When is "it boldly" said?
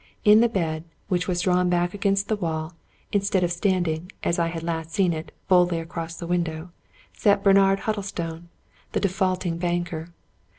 5.13-5.79